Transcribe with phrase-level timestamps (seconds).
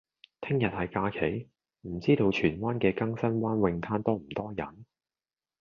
[0.41, 1.47] 聽日係假期，
[1.81, 4.85] 唔知道荃灣嘅更生灣泳灘多唔多人？